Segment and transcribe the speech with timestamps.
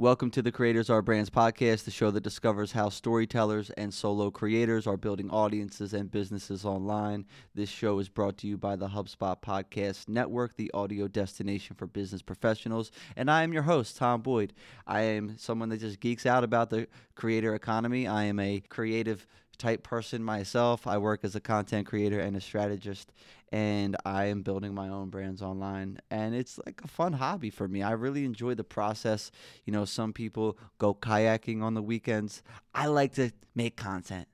[0.00, 4.30] Welcome to the Creators Are Brands podcast, the show that discovers how storytellers and solo
[4.30, 7.26] creators are building audiences and businesses online.
[7.56, 11.88] This show is brought to you by the HubSpot Podcast Network, the audio destination for
[11.88, 12.92] business professionals.
[13.16, 14.52] And I am your host, Tom Boyd.
[14.86, 16.86] I am someone that just geeks out about the
[17.16, 18.06] creator economy.
[18.06, 19.26] I am a creative
[19.58, 20.86] type person myself.
[20.86, 23.12] I work as a content creator and a strategist,
[23.52, 25.98] and I am building my own brands online.
[26.10, 27.82] And it's like a fun hobby for me.
[27.82, 29.30] I really enjoy the process.
[29.64, 32.42] You know, some people go kayaking on the weekends.
[32.74, 34.28] I like to make content.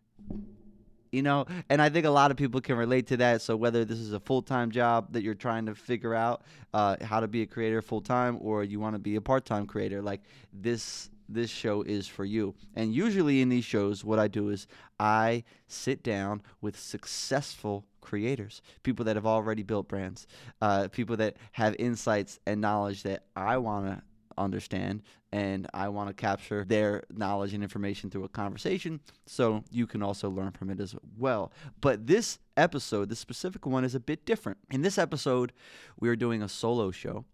[1.10, 3.40] You know, and I think a lot of people can relate to that.
[3.40, 6.96] So whether this is a full time job that you're trying to figure out uh,
[7.02, 9.64] how to be a creator full time, or you want to be a part time
[9.64, 10.22] creator, like
[10.52, 12.54] this this show is for you.
[12.74, 14.66] And usually in these shows, what I do is
[14.98, 20.26] I sit down with successful creators, people that have already built brands,
[20.60, 24.02] uh, people that have insights and knowledge that I want to
[24.36, 25.02] understand
[25.32, 30.02] and I want to capture their knowledge and information through a conversation so you can
[30.02, 31.52] also learn from it as well.
[31.80, 34.58] But this episode, this specific one, is a bit different.
[34.70, 35.52] In this episode,
[35.98, 37.24] we are doing a solo show.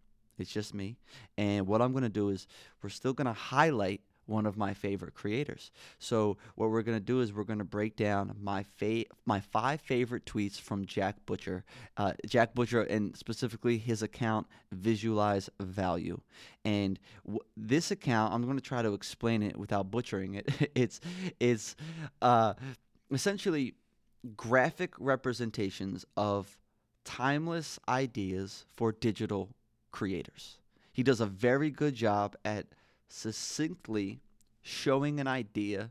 [0.40, 0.96] It's just me.
[1.38, 2.46] And what I'm going to do is
[2.82, 5.72] we're still going to highlight one of my favorite creators.
[5.98, 9.40] So what we're going to do is we're going to break down my fa- my
[9.40, 11.64] five favorite tweets from Jack Butcher.
[11.96, 16.20] Uh, Jack Butcher and specifically his account Visualize Value.
[16.64, 20.48] And w- this account, I'm going to try to explain it without butchering it.
[20.74, 21.00] it's
[21.40, 21.74] it's
[22.22, 22.54] uh,
[23.10, 23.74] essentially
[24.36, 26.58] graphic representations of
[27.04, 29.48] timeless ideas for digital
[29.92, 30.58] creators.
[30.92, 32.66] He does a very good job at
[33.08, 34.20] succinctly
[34.62, 35.90] showing an idea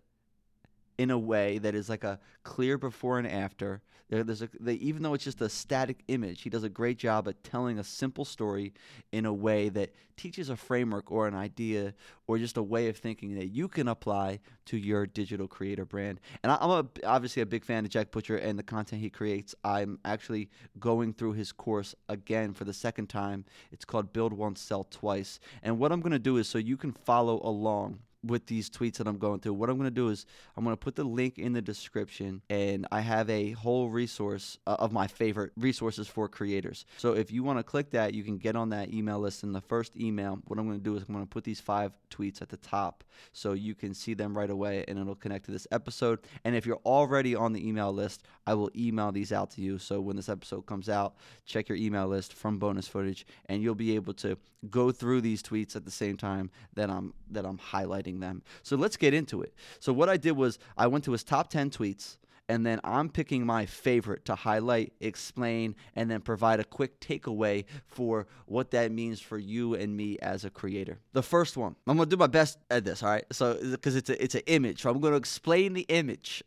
[0.98, 3.82] in a way that is like a clear before and after.
[4.10, 6.98] There, there's a, they, even though it's just a static image, he does a great
[6.98, 8.74] job at telling a simple story
[9.12, 11.94] in a way that teaches a framework or an idea
[12.28, 16.20] or just a way of thinking that you can apply to your digital creator brand.
[16.44, 19.10] And I, am a, obviously a big fan of Jack Butcher and the content he
[19.10, 19.54] creates.
[19.64, 20.50] I'm actually
[20.80, 23.46] going through his course again for the second time.
[23.72, 25.40] It's called Build Once, Sell Twice.
[25.64, 28.98] And what I'm going to do is so you can follow along with these tweets
[28.98, 29.54] that I'm going through.
[29.54, 30.26] What I'm going to do is
[30.58, 34.58] I'm going to put the link in the description and I have a whole resource
[34.68, 36.86] uh, of my favorite resources for creators.
[36.98, 39.54] So if you want to click that, you can get on that email list in
[39.54, 40.40] the first email.
[40.48, 42.58] What I'm going to do is I'm going to put these five tweets at the
[42.58, 46.20] top so you can see them right away and it'll connect to this episode.
[46.44, 49.78] And if you're already on the email list, I will email these out to you.
[49.78, 51.16] So when this episode comes out,
[51.46, 54.38] check your email list from bonus footage and you'll be able to
[54.70, 58.42] go through these tweets at the same time that I'm that I'm highlighting them.
[58.64, 59.54] So let's get into it.
[59.80, 62.18] So what I did was I went to his top 10 tweets
[62.50, 67.66] and then I'm picking my favorite to highlight, explain, and then provide a quick takeaway
[67.86, 70.98] for what that means for you and me as a creator.
[71.14, 73.24] The first one, I'm gonna do my best at this, all right?
[73.32, 76.44] So because it's a it's an image, so I'm gonna explain the image.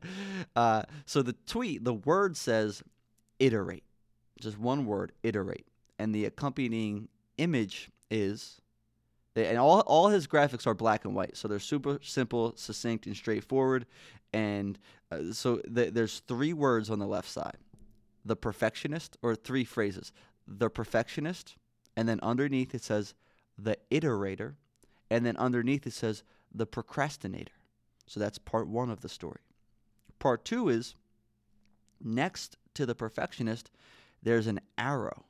[0.56, 2.82] uh, so the tweet, the word says
[3.38, 3.84] iterate,
[4.40, 5.66] just one word, iterate,
[5.98, 8.61] and the accompanying image is
[9.34, 13.16] and all, all his graphics are black and white so they're super simple succinct and
[13.16, 13.86] straightforward.
[14.32, 14.78] And
[15.10, 17.56] uh, so th- there's three words on the left side.
[18.24, 20.12] The perfectionist or three phrases.
[20.46, 21.56] The perfectionist
[21.96, 23.14] and then underneath it says
[23.58, 24.54] the iterator
[25.10, 26.22] and then underneath it says
[26.54, 27.52] the procrastinator.
[28.06, 29.40] So that's part one of the story.
[30.18, 30.94] Part two is
[32.02, 33.70] next to the perfectionist
[34.22, 35.24] there's an arrow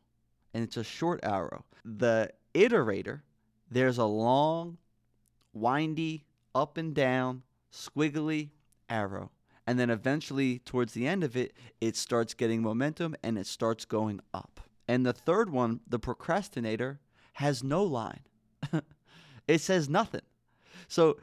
[0.55, 1.65] and it's a short arrow.
[1.85, 3.21] The iterator
[3.73, 4.79] there's a long,
[5.53, 6.25] windy,
[6.55, 8.51] up and down, squiggly
[8.89, 9.31] arrow.
[9.67, 13.85] And then eventually, towards the end of it, it starts getting momentum and it starts
[13.85, 14.61] going up.
[14.89, 17.01] And the third one, the procrastinator,
[17.35, 18.21] has no line.
[19.49, 20.23] it says nothing.
[20.89, 21.19] So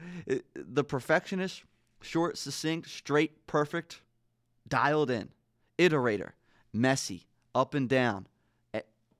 [0.54, 1.62] the perfectionist,
[2.00, 4.00] short, succinct, straight, perfect,
[4.66, 5.28] dialed in,
[5.78, 6.32] iterator,
[6.72, 8.26] messy, up and down,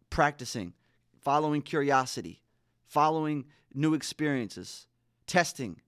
[0.09, 0.73] practicing,
[1.21, 2.43] following curiosity,
[2.91, 4.87] following new experiences,
[5.27, 5.81] testing,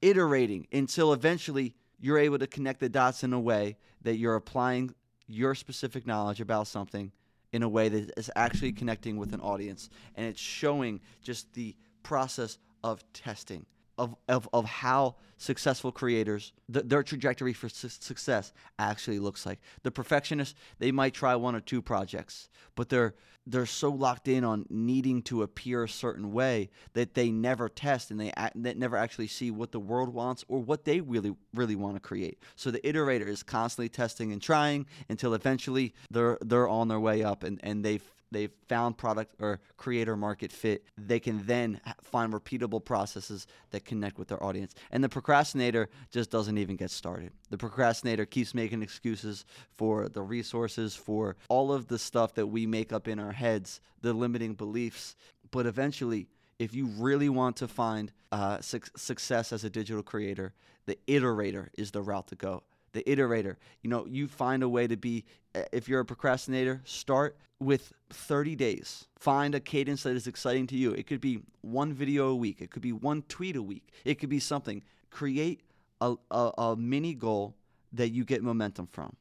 [0.00, 4.94] iterating until eventually you're able to connect the dots in a way that you're applying
[5.26, 7.12] your specific knowledge about something
[7.52, 9.90] in a way that is actually connecting with an audience.
[10.14, 13.66] And it's showing just the process of testing
[13.98, 19.60] of, of, of how successful creators th- their trajectory for su- success actually looks like.
[19.82, 23.14] The perfectionists they might try one or two projects but they're
[23.48, 28.10] they're so locked in on needing to appear a certain way that they never test
[28.10, 31.76] and they, they never actually see what the world wants or what they really really
[31.76, 32.38] want to create.
[32.56, 37.22] So the iterator is constantly testing and trying until eventually they're they're on their way
[37.22, 42.32] up and, and they've they've found product or creator market fit, they can then find
[42.32, 44.74] repeatable processes that connect with their audience.
[44.90, 47.32] And the procrastinator just doesn't even get started.
[47.50, 52.66] The procrastinator keeps making excuses for the resources, for all of the stuff that we
[52.66, 55.16] make up in our heads, the limiting beliefs.
[55.50, 56.28] But eventually,
[56.58, 60.54] if you really want to find uh, su- success as a digital creator,
[60.86, 63.56] the iterator is the route to go the iterator.
[63.82, 65.24] You know, you find a way to be,
[65.54, 69.06] uh, if you're a procrastinator, start with 30 days.
[69.18, 70.92] Find a cadence that is exciting to you.
[70.92, 74.16] It could be one video a week, it could be one tweet a week, it
[74.16, 74.82] could be something.
[75.10, 75.62] Create
[76.00, 77.54] a, a, a mini goal
[77.92, 79.16] that you get momentum from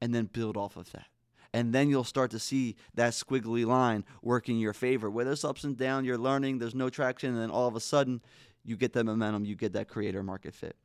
[0.00, 1.06] and then build off of that.
[1.54, 5.08] And then you'll start to see that squiggly line work in your favor.
[5.08, 7.80] Where there's ups and downs, you're learning, there's no traction, and then all of a
[7.80, 8.20] sudden
[8.64, 10.76] you get that momentum, you get that creator market fit.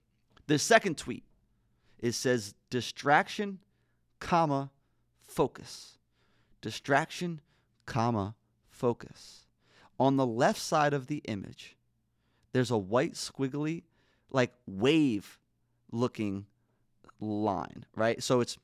[0.47, 1.23] The second tweet
[2.03, 3.59] it says distraction,
[4.19, 4.69] comma,
[5.21, 5.97] focus.
[6.61, 7.39] Distraction,
[7.85, 8.35] comma,
[8.69, 9.45] focus.
[9.97, 11.77] On the left side of the image,
[12.51, 13.83] there's a white squiggly,
[14.31, 15.39] like wave
[15.93, 16.45] looking
[17.21, 18.21] line, right?
[18.21, 18.57] So it's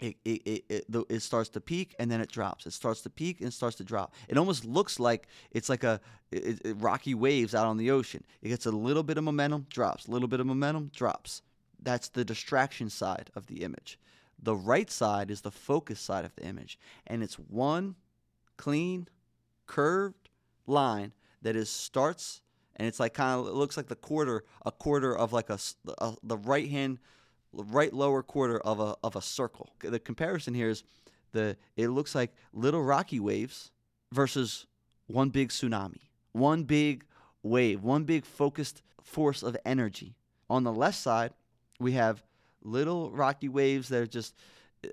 [0.00, 2.66] it, it, it, it, starts to peak and then it drops.
[2.66, 4.14] It starts to peak and starts to drop.
[4.26, 6.00] It almost looks like it's like a
[6.76, 8.24] rocky waves out on the ocean.
[8.40, 10.08] It gets a little bit of momentum, drops.
[10.08, 11.42] A little bit of momentum, drops.
[11.84, 13.98] That's the distraction side of the image.
[14.42, 16.78] The right side is the focus side of the image.
[17.06, 17.94] And it's one
[18.56, 19.08] clean,
[19.66, 20.28] curved
[20.66, 22.40] line that is starts
[22.76, 25.58] and it's like kind of it looks like the quarter a quarter of like a,
[25.98, 26.98] a the right hand
[27.52, 30.82] right lower quarter of a of a circle the comparison here is
[31.32, 33.70] the it looks like little rocky waves
[34.12, 34.66] versus
[35.06, 36.00] one big tsunami
[36.32, 37.04] one big
[37.42, 40.16] wave one big focused force of energy
[40.48, 41.32] on the left side
[41.80, 42.22] we have
[42.62, 44.34] little rocky waves that are just,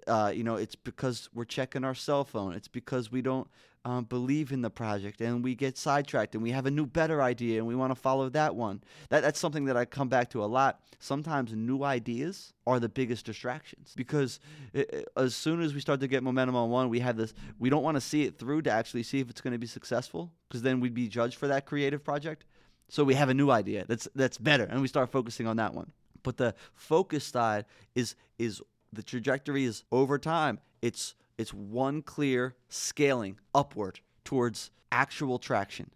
[0.07, 2.53] uh, you know, it's because we're checking our cell phone.
[2.53, 3.47] It's because we don't
[3.83, 7.21] um, believe in the project and we get sidetracked and we have a new, better
[7.21, 8.83] idea and we want to follow that one.
[9.09, 10.81] That, that's something that I come back to a lot.
[10.99, 14.39] Sometimes new ideas are the biggest distractions because
[14.73, 17.33] it, it, as soon as we start to get momentum on one, we have this,
[17.57, 19.67] we don't want to see it through to actually see if it's going to be
[19.67, 22.45] successful because then we'd be judged for that creative project.
[22.87, 25.73] So we have a new idea that's that's better, and we start focusing on that
[25.73, 25.93] one.
[26.23, 27.65] But the focus side
[27.95, 28.61] is is
[28.93, 30.59] the trajectory is over time.
[30.81, 35.91] It's it's one clear scaling upward towards actual traction,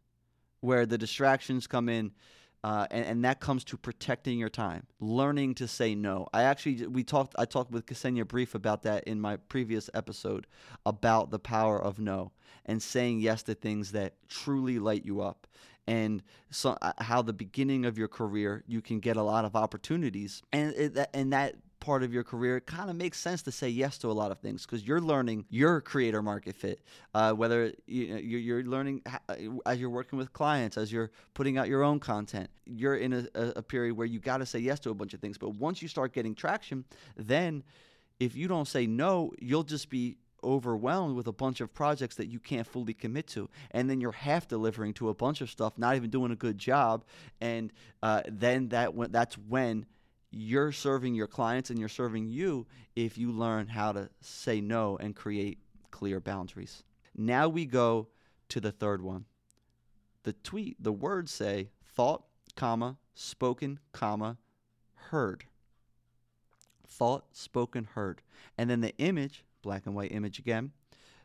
[0.62, 2.12] where the distractions come in.
[2.66, 6.28] Uh, and, and, that comes to protecting your time, learning to say no.
[6.34, 10.48] I actually we talked I talked with Ksenia Brief about that in my previous episode
[10.84, 12.32] about the power of no
[12.66, 15.46] and saying yes to things that truly light you up
[15.88, 19.56] and so, uh, how the beginning of your career you can get a lot of
[19.56, 20.74] opportunities and
[21.14, 21.56] and that
[21.86, 24.32] part of your career, it kind of makes sense to say yes to a lot
[24.32, 26.82] of things because you're learning your creator market fit.
[27.14, 29.36] Uh, whether you know, you're learning uh,
[29.68, 33.28] as you're working with clients, as you're putting out your own content, you're in a,
[33.36, 35.38] a period where you got to say yes to a bunch of things.
[35.38, 36.86] But once you start getting traction,
[37.16, 37.64] then
[38.20, 42.28] if you don't say no, you'll just be overwhelmed with a bunch of projects that
[42.28, 45.74] you can't fully commit to and then you're half delivering to a bunch of stuff
[45.76, 47.04] not even doing a good job
[47.42, 47.74] and
[48.04, 49.88] uh, then that that's when
[50.38, 54.98] you're serving your clients and you're serving you if you learn how to say no
[54.98, 55.60] and create
[55.92, 56.84] clear boundaries
[57.16, 58.08] now we go
[58.50, 59.26] to the third one
[60.24, 62.24] the tweet the words say thought
[62.56, 64.38] comma spoken comma
[64.96, 65.46] heard
[66.88, 68.22] thought spoken heard
[68.58, 70.72] and then the image black and white image again.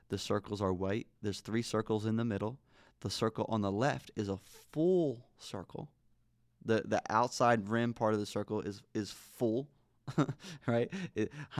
[0.09, 1.07] The circles are white.
[1.23, 2.59] There's three circles in the middle.
[3.01, 4.39] The circle on the left is a
[4.73, 5.91] full circle.
[6.65, 9.69] The the outside rim part of the circle is is full,
[10.67, 10.93] right?
[11.15, 11.33] It,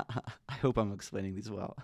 [0.49, 1.77] I hope I'm explaining these well.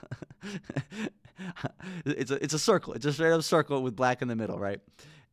[2.06, 2.92] it's a it's a circle.
[2.94, 4.80] It's a straight up circle with black in the middle, right?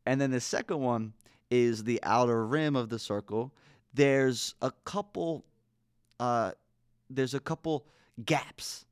[0.05, 1.13] And then the second one
[1.49, 3.53] is the outer rim of the circle.
[3.93, 5.45] There's a couple
[6.19, 6.51] uh
[7.09, 7.85] there's a couple
[8.25, 8.85] gaps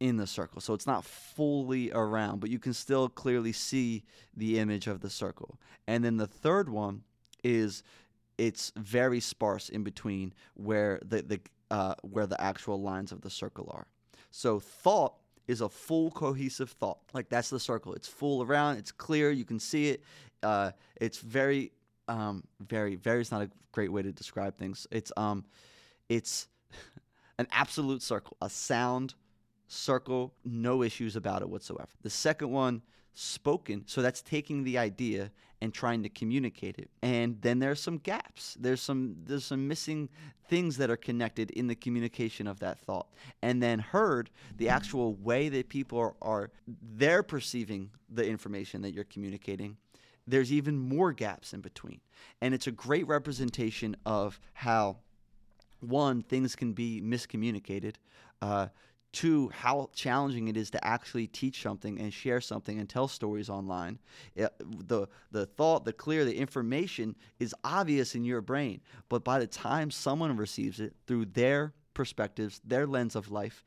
[0.00, 0.60] in the circle.
[0.60, 4.04] So it's not fully around, but you can still clearly see
[4.36, 5.58] the image of the circle.
[5.86, 7.02] And then the third one
[7.42, 7.82] is
[8.38, 11.40] it's very sparse in between where the, the
[11.70, 13.86] uh, where the actual lines of the circle are.
[14.30, 15.14] So thought
[15.48, 16.98] is a full cohesive thought.
[17.12, 17.94] Like that's the circle.
[17.94, 18.76] It's full around.
[18.76, 19.30] It's clear.
[19.30, 20.02] You can see it.
[20.42, 21.72] Uh, it's very,
[22.08, 23.20] um, very, very.
[23.20, 24.86] Is not a great way to describe things.
[24.90, 25.44] It's um,
[26.08, 26.48] it's
[27.38, 29.14] an absolute circle, a sound
[29.68, 31.88] circle, no issues about it whatsoever.
[32.02, 32.82] The second one,
[33.16, 33.82] spoken.
[33.86, 35.30] So that's taking the idea
[35.62, 36.90] and trying to communicate it.
[37.00, 38.56] And then there's some gaps.
[38.60, 40.10] There's some there's some missing
[40.48, 43.08] things that are connected in the communication of that thought.
[43.42, 46.50] And then heard, the actual way that people are, are
[46.94, 49.78] they're perceiving the information that you're communicating.
[50.26, 52.00] There's even more gaps in between.
[52.42, 54.98] And it's a great representation of how
[55.80, 57.94] one, things can be miscommunicated.
[58.42, 58.66] Uh,
[59.12, 63.48] two, how challenging it is to actually teach something and share something and tell stories
[63.48, 63.98] online.
[64.34, 69.38] It, the the thought, the clear, the information is obvious in your brain, but by
[69.38, 73.64] the time someone receives it through their perspectives, their lens of life,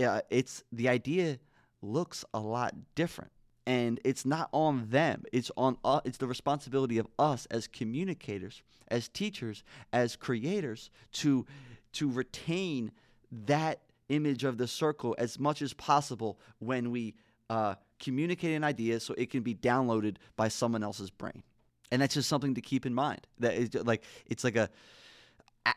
[0.00, 1.38] uh, it's the idea
[1.82, 3.30] looks a lot different
[3.66, 8.62] and it's not on them it's on uh, it's the responsibility of us as communicators
[8.88, 11.46] as teachers as creators to
[11.92, 12.90] to retain
[13.30, 17.14] that image of the circle as much as possible when we
[17.48, 21.42] uh, communicate an idea so it can be downloaded by someone else's brain
[21.90, 24.68] and that's just something to keep in mind that is like it's like a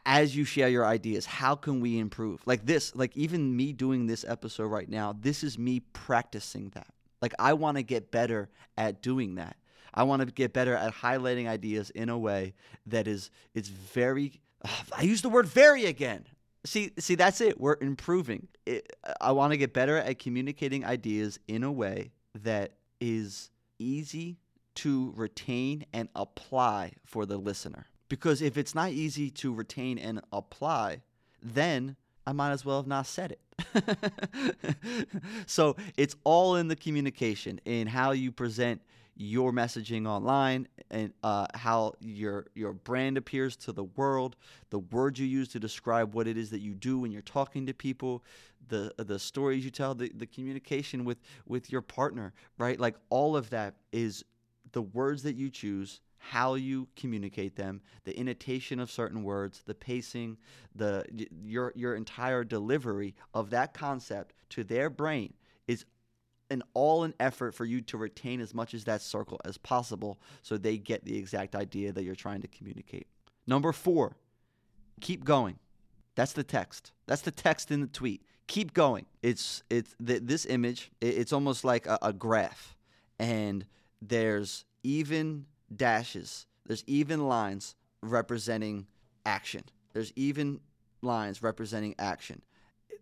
[0.06, 4.06] as you share your ideas how can we improve like this like even me doing
[4.08, 6.88] this episode right now this is me practicing that
[7.24, 9.56] like I want to get better at doing that.
[9.94, 12.54] I want to get better at highlighting ideas in a way
[12.88, 14.42] that is it's very
[14.98, 16.26] I use the word very again.
[16.66, 17.60] See see that's it.
[17.60, 18.48] We're improving.
[18.66, 24.38] It, I want to get better at communicating ideas in a way that is easy
[24.76, 27.88] to retain and apply for the listener.
[28.10, 31.02] Because if it's not easy to retain and apply,
[31.42, 33.40] then I might as well have not said it.
[35.46, 38.82] so it's all in the communication in how you present
[39.16, 44.36] your messaging online and uh, how your your brand appears to the world,
[44.70, 47.66] the words you use to describe what it is that you do when you're talking
[47.66, 48.24] to people,
[48.70, 52.80] the the stories you tell, the, the communication with with your partner, right?
[52.80, 54.24] Like all of that is
[54.72, 59.76] the words that you choose how you communicate them, the intonation of certain words, the
[59.76, 60.38] pacing,
[60.74, 61.06] the
[61.44, 65.34] your your entire delivery of that concept to their brain
[65.68, 65.86] is
[66.54, 70.20] an all an effort for you to retain as much as that circle as possible
[70.42, 73.08] so they get the exact idea that you're trying to communicate.
[73.46, 74.16] Number 4,
[75.02, 75.60] keep going.
[76.16, 76.92] That's the text.
[77.08, 78.22] That's the text in the tweet.
[78.48, 79.06] Keep going.
[79.22, 80.92] It's it's th- this image.
[81.02, 82.78] It's almost like a, a graph,
[83.20, 83.66] and
[84.02, 85.46] there's even
[85.76, 86.46] dashes.
[86.66, 88.88] There's even lines representing
[89.26, 89.64] action.
[89.94, 90.60] There's even
[91.02, 92.42] lines representing action.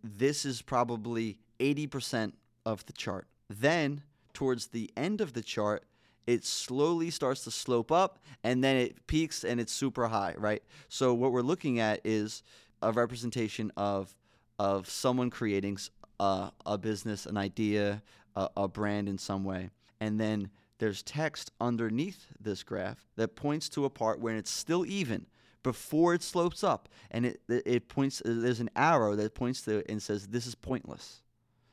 [0.02, 2.32] This is probably 80%
[2.66, 3.26] of the chart.
[3.48, 5.84] Then, towards the end of the chart,
[6.26, 10.62] it slowly starts to slope up and then it peaks and it's super high, right?
[10.88, 12.42] So, what we're looking at is
[12.80, 14.14] a representation of,
[14.58, 15.78] of someone creating
[16.20, 18.02] a, a business, an idea,
[18.36, 19.70] a, a brand in some way.
[20.00, 24.84] And then there's text underneath this graph that points to a part where it's still
[24.84, 25.26] even
[25.62, 29.86] before it slopes up and it it points there's an arrow that points to it
[29.88, 31.22] and says this is pointless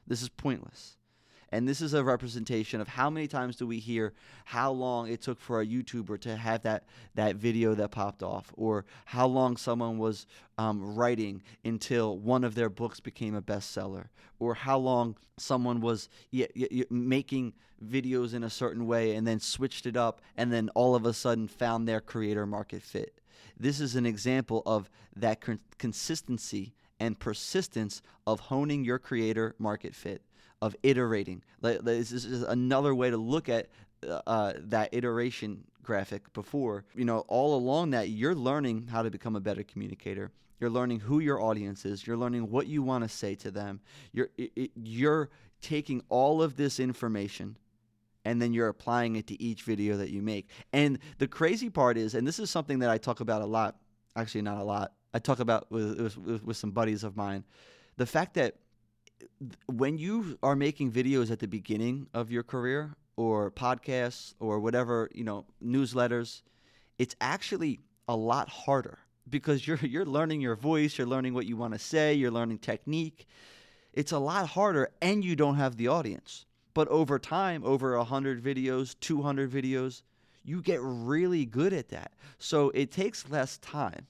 [0.06, 0.99] this is pointless
[1.52, 4.14] and this is a representation of how many times do we hear
[4.46, 8.54] how long it took for a YouTuber to have that, that video that popped off,
[8.56, 10.28] or how long someone was
[10.58, 14.08] um, writing until one of their books became a bestseller,
[14.40, 17.54] or how long someone was y- y- making
[17.84, 21.14] videos in a certain way and then switched it up and then all of a
[21.14, 23.22] sudden found their creator market fit.
[23.58, 29.96] This is an example of that con- consistency and persistence of honing your creator market
[29.96, 30.22] fit
[30.62, 31.44] of iterating.
[31.62, 33.70] This is another way to look at
[34.08, 36.86] uh, uh, that iteration graphic before.
[36.96, 40.32] You know, all along that, you're learning how to become a better communicator.
[40.60, 42.06] You're learning who your audience is.
[42.06, 43.80] You're learning what you want to say to them.
[44.12, 45.30] You're it, you're
[45.62, 47.58] taking all of this information
[48.26, 50.50] and then you're applying it to each video that you make.
[50.74, 53.78] And the crazy part is, and this is something that I talk about a lot.
[54.16, 54.94] Actually, not a lot.
[55.14, 57.44] I talk about with, with, with some buddies of mine.
[57.98, 58.56] The fact that
[59.68, 65.10] when you are making videos at the beginning of your career or podcasts or whatever,
[65.14, 66.42] you know, newsletters,
[66.98, 69.00] it's actually a lot harder
[69.30, 72.60] because you're you're learning your voice, you're learning what you want to say, you're learning
[72.60, 73.28] technique.
[73.94, 76.46] It's a lot harder and you don't have the audience.
[76.74, 80.04] But over time, over 100 videos, 200 videos,
[80.44, 82.14] you get really good at that.
[82.38, 84.08] So it takes less time.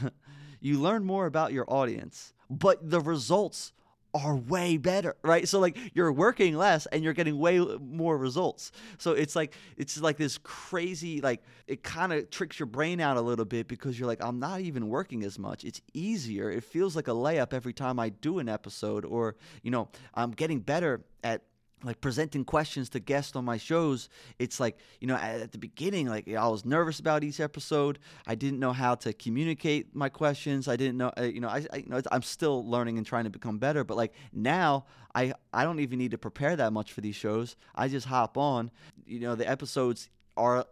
[0.60, 3.72] you learn more about your audience, but the results
[4.14, 5.48] are way better, right?
[5.48, 8.72] So like you're working less and you're getting way more results.
[8.98, 13.16] So it's like it's like this crazy like it kind of tricks your brain out
[13.16, 15.64] a little bit because you're like I'm not even working as much.
[15.64, 16.50] It's easier.
[16.50, 20.32] It feels like a layup every time I do an episode or, you know, I'm
[20.32, 21.42] getting better at
[21.84, 24.08] like presenting questions to guests on my shows
[24.38, 27.98] it's like you know at, the beginning like i was nervous about each episode.
[28.26, 30.68] I didn't know how to communicate my questions.
[30.68, 33.24] I didn't know uh, you know I, I you know i'm still learning and trying
[33.24, 36.92] to become better but like now i i don't even need to prepare that much
[36.92, 37.56] for these shows.
[37.74, 38.70] I just hop on.
[39.06, 40.66] You know the episodes are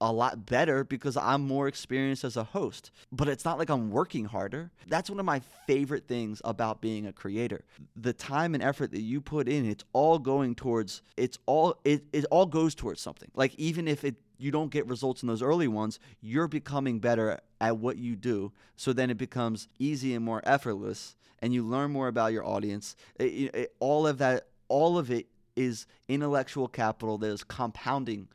[0.00, 2.90] a lot better because I'm more experienced as a host.
[3.10, 4.70] But it's not like I'm working harder.
[4.86, 7.64] That's one of my favorite things about being a creator.
[7.96, 12.04] The time and effort that you put in, it's all going towards it's all it,
[12.12, 13.30] it all goes towards something.
[13.34, 17.40] Like even if it you don't get results in those early ones, you're becoming better
[17.60, 18.52] at what you do.
[18.76, 22.96] So then it becomes easy and more effortless and you learn more about your audience.
[23.18, 28.28] It, it, all of that all of it is intellectual capital that is compounding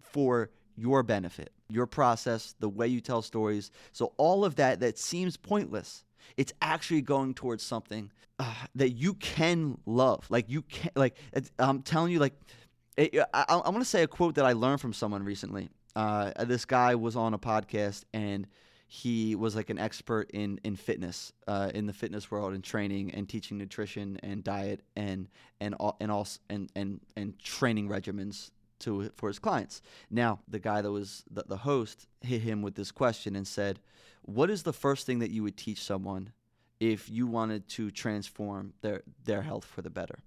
[0.00, 3.70] for your benefit, your process, the way you tell stories.
[3.92, 6.04] So all of that that seems pointless,
[6.36, 10.24] it's actually going towards something uh, that you can love.
[10.30, 11.16] Like you can, like
[11.58, 12.34] I'm telling you, like
[12.96, 15.68] it, I, I want to say a quote that I learned from someone recently.
[15.94, 18.46] Uh, this guy was on a podcast and
[18.86, 23.12] he was like an expert in in fitness, uh, in the fitness world, and training
[23.12, 25.28] and teaching nutrition and diet and
[25.60, 29.82] and all and also and and and training regimens to for his clients.
[30.10, 33.80] Now, the guy that was the, the host hit him with this question and said,
[34.22, 36.32] "What is the first thing that you would teach someone
[36.78, 40.18] if you wanted to transform their their health for the better?"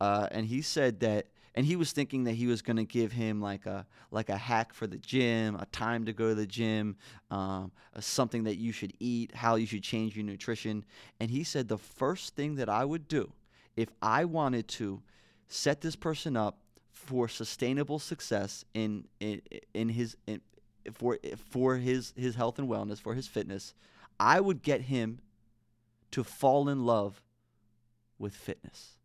[0.00, 3.12] Uh, and he said that and he was thinking that he was going to give
[3.12, 6.46] him like a like a hack for the gym, a time to go to the
[6.46, 6.96] gym,
[7.30, 10.84] um, something that you should eat, how you should change your nutrition.
[11.18, 13.32] And he said the first thing that I would do
[13.76, 15.02] if I wanted to
[15.48, 16.58] set this person up
[17.06, 19.40] for sustainable success in in,
[19.74, 20.40] in his in,
[20.92, 21.18] for
[21.50, 23.74] for his his health and wellness, for his fitness,
[24.18, 25.20] I would get him
[26.12, 27.22] to fall in love
[28.18, 28.96] with fitness.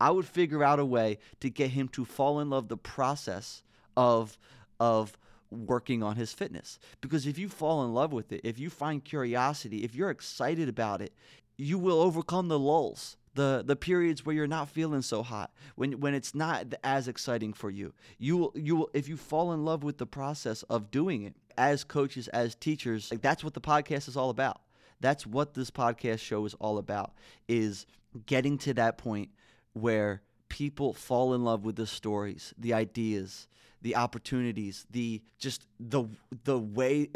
[0.00, 3.62] I would figure out a way to get him to fall in love the process
[3.96, 4.38] of
[4.78, 5.18] of
[5.50, 6.78] working on his fitness.
[7.00, 10.68] Because if you fall in love with it, if you find curiosity, if you're excited
[10.68, 11.12] about it,
[11.58, 16.00] you will overcome the lulls the the periods where you're not feeling so hot when
[16.00, 17.92] when it's not as exciting for you.
[18.18, 21.34] You will you will if you fall in love with the process of doing it
[21.56, 24.60] as coaches as teachers like that's what the podcast is all about.
[25.00, 27.14] That's what this podcast show is all about
[27.48, 27.86] is
[28.26, 29.30] getting to that point
[29.72, 33.48] where people fall in love with the stories the ideas
[33.82, 36.04] the opportunities, the just the
[36.44, 37.08] the way.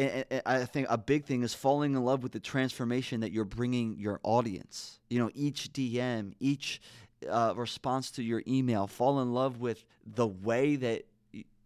[0.46, 3.98] I think a big thing is falling in love with the transformation that you're bringing
[3.98, 4.98] your audience.
[5.10, 6.80] You know, each DM, each
[7.28, 11.04] uh, response to your email, fall in love with the way that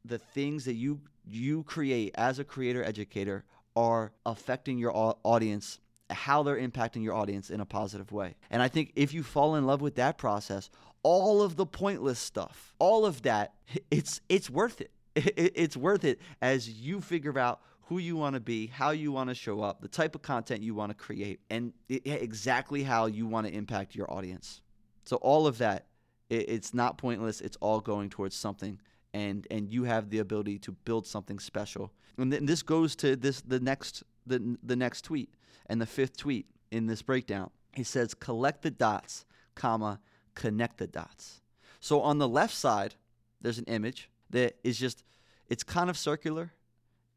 [0.04, 3.44] the things that you you create as a creator educator
[3.76, 5.78] are affecting your audience
[6.10, 8.34] how they're impacting your audience in a positive way.
[8.50, 10.70] And I think if you fall in love with that process,
[11.08, 13.54] all of the pointless stuff, all of that,
[13.90, 14.90] it's it's worth it.
[15.16, 19.30] It's worth it as you figure out who you want to be, how you want
[19.30, 23.26] to show up, the type of content you want to create, and exactly how you
[23.26, 24.60] want to impact your audience.
[25.06, 25.86] So all of that,
[26.28, 27.40] it's not pointless.
[27.40, 28.78] It's all going towards something,
[29.14, 31.90] and and you have the ability to build something special.
[32.18, 35.30] And this goes to this the next the the next tweet
[35.70, 37.48] and the fifth tweet in this breakdown.
[37.72, 40.00] He says, "Collect the dots, comma
[40.38, 41.40] connect the dots.
[41.80, 42.94] So on the left side,
[43.40, 45.02] there's an image that is just,
[45.48, 46.52] it's kind of circular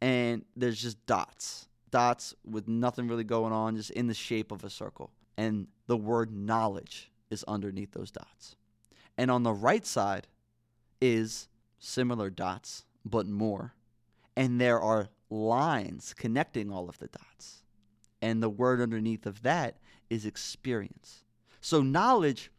[0.01, 1.67] and there's just dots.
[1.91, 5.11] Dots with nothing really going on, just in the shape of a circle.
[5.37, 8.55] And the word knowledge is underneath those dots.
[9.17, 10.27] And on the right side
[10.99, 13.75] is similar dots, but more.
[14.35, 17.61] And there are lines connecting all of the dots.
[18.19, 19.77] And the word underneath of that
[20.09, 21.23] is experience.
[21.59, 22.51] So knowledge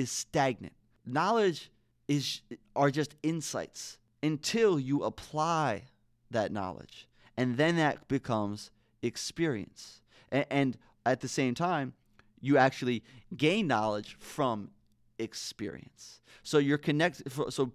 [0.00, 0.72] is stagnant.
[1.04, 1.70] Knowledge
[2.08, 2.40] is
[2.74, 5.82] are just insights until you apply
[6.30, 7.06] that knowledge.
[7.36, 8.70] And then that becomes
[9.02, 10.00] experience.
[10.32, 11.92] And, and at the same time,
[12.40, 13.02] you actually
[13.36, 14.70] gain knowledge from
[15.18, 16.20] experience.
[16.42, 17.72] So you're connected so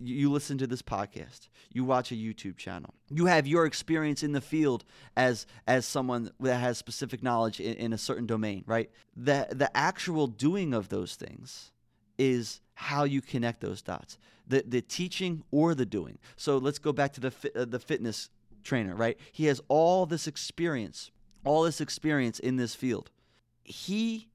[0.00, 4.32] you listen to this podcast you watch a youtube channel you have your experience in
[4.32, 4.84] the field
[5.16, 8.90] as as someone that has specific knowledge in, in a certain domain right?
[9.16, 11.72] The the actual doing of those things
[12.18, 16.18] is how you connect those dots the the teaching or the doing.
[16.36, 18.30] So let's go back to the uh, the fitness
[18.62, 19.18] trainer right?
[19.32, 21.10] He has all this experience
[21.44, 23.10] all this experience in this field.
[23.62, 24.28] He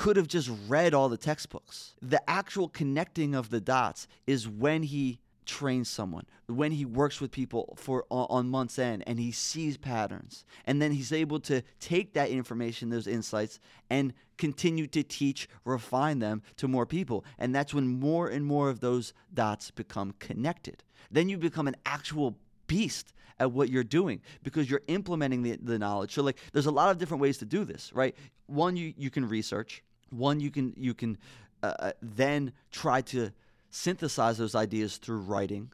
[0.00, 4.82] could have just read all the textbooks the actual connecting of the dots is when
[4.82, 9.76] he trains someone, when he works with people for on month's end and he sees
[9.76, 13.60] patterns, and then he's able to take that information, those insights,
[13.90, 17.22] and continue to teach, refine them to more people.
[17.38, 20.82] And that's when more and more of those dots become connected.
[21.10, 25.78] Then you become an actual beast at what you're doing because you're implementing the, the
[25.78, 26.14] knowledge.
[26.14, 28.14] So like there's a lot of different ways to do this, right?
[28.46, 31.18] One you, you can research, one you can you can
[31.62, 33.30] uh, uh then try to
[33.70, 35.72] synthesize those ideas through writing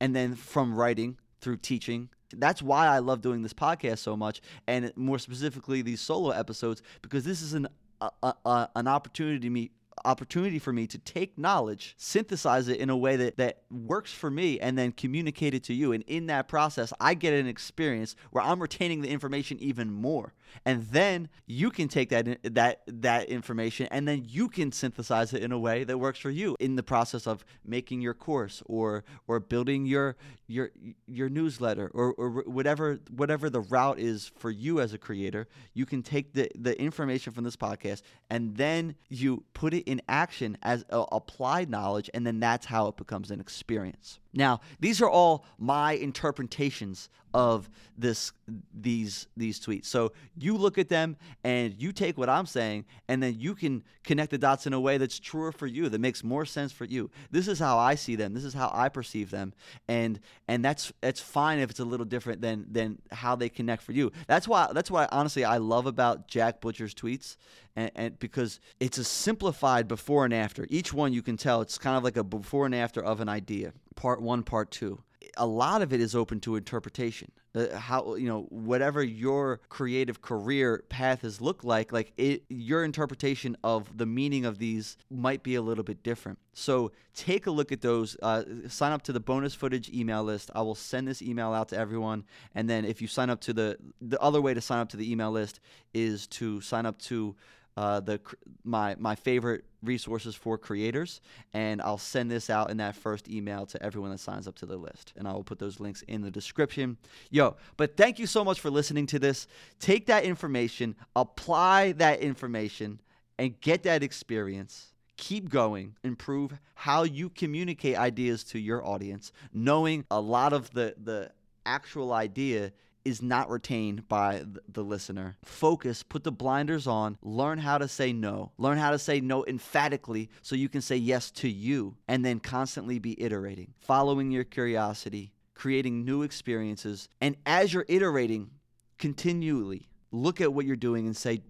[0.00, 2.08] and then from writing through teaching.
[2.32, 6.82] That's why I love doing this podcast so much, and more specifically these solo episodes,
[7.00, 7.68] because this is an
[8.00, 9.70] a, a, an opportunity me
[10.04, 14.30] opportunity for me to take knowledge, synthesize it in a way that, that works for
[14.30, 15.92] me, and then communicate it to you.
[15.92, 20.34] And in that process, I get an experience where I'm retaining the information even more.
[20.64, 25.42] And then you can take that that that information and then you can synthesize it
[25.42, 29.04] in a way that works for you in the process of making your course or
[29.26, 30.70] or building your your
[31.06, 35.46] your newsletter or, or whatever whatever the route is for you as a creator.
[35.74, 40.02] You can take the the information from this podcast and then you put it in
[40.08, 44.18] action as applied knowledge, and then that's how it becomes an experience.
[44.36, 47.68] Now, these are all my interpretations of
[47.98, 48.32] this
[48.72, 49.84] these these tweets.
[49.86, 53.82] So you look at them and you take what I'm saying and then you can
[54.04, 56.86] connect the dots in a way that's truer for you, that makes more sense for
[56.86, 57.10] you.
[57.30, 58.32] This is how I see them.
[58.32, 59.52] This is how I perceive them.
[59.86, 60.18] And
[60.48, 63.92] and that's that's fine if it's a little different than than how they connect for
[63.92, 64.12] you.
[64.26, 67.36] That's why that's why honestly I love about Jack Butcher's tweets
[67.74, 70.66] and, and because it's a simplified before and after.
[70.70, 73.28] Each one you can tell it's kind of like a before and after of an
[73.28, 73.74] idea.
[73.96, 75.02] Part 1, part 2
[75.36, 77.30] a lot of it is open to interpretation.
[77.54, 82.84] Uh, how you know whatever your creative career path has looked like, like it, your
[82.84, 86.38] interpretation of the meaning of these might be a little bit different.
[86.52, 88.16] So take a look at those.
[88.22, 90.50] Uh, sign up to the bonus footage email list.
[90.54, 93.54] I will send this email out to everyone, and then if you sign up to
[93.54, 95.60] the the other way to sign up to the email list
[95.94, 97.36] is to sign up to
[97.76, 98.20] uh, the
[98.64, 101.20] my my favorite resources for creators,
[101.52, 104.66] and I'll send this out in that first email to everyone that signs up to
[104.66, 106.96] the list, and I will put those links in the description.
[107.30, 109.46] Yo, but thank you so much for listening to this.
[109.78, 113.00] Take that information, apply that information,
[113.38, 114.92] and get that experience.
[115.18, 120.94] Keep going, improve how you communicate ideas to your audience, knowing a lot of the
[121.02, 121.30] the
[121.66, 122.72] actual idea
[123.06, 125.36] is not retained by the listener.
[125.44, 128.50] Focus, put the blinders on, learn how to say no.
[128.58, 132.40] Learn how to say no emphatically so you can say yes to you and then
[132.40, 137.08] constantly be iterating, following your curiosity, creating new experiences.
[137.20, 138.50] And as you're iterating,
[138.98, 141.42] continually look at what you're doing and say,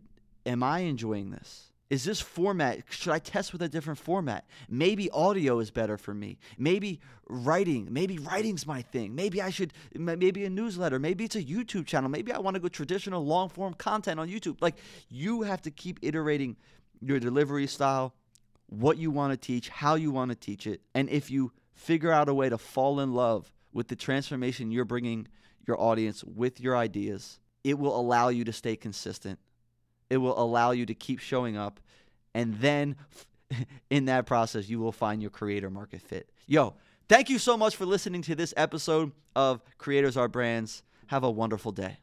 [0.45, 1.73] Am I enjoying this?
[1.89, 4.45] Is this format, should I test with a different format?
[4.69, 6.39] Maybe audio is better for me.
[6.59, 9.15] Maybe writing, maybe writing's my thing.
[9.15, 10.99] Maybe I should, maybe a newsletter.
[10.99, 12.11] Maybe it's a YouTube channel.
[12.11, 14.57] Maybe I want to go traditional long form content on YouTube.
[14.61, 14.75] Like
[15.09, 16.57] you have to keep iterating
[17.01, 18.15] your delivery style,
[18.67, 20.81] what you want to teach, how you want to teach it.
[20.93, 24.85] And if you figure out a way to fall in love with the transformation you're
[24.85, 25.29] bringing
[25.69, 29.39] your audience with your ideas, it will allow you to stay consistent
[30.11, 31.81] it will allow you to keep showing up.
[32.35, 32.97] And then
[33.91, 36.29] in that process, you will find your creator market fit.
[36.47, 36.75] Yo,
[37.09, 40.83] thank you so much for listening to this episode of Creators Are Brands.
[41.07, 41.95] Have a wonderful day.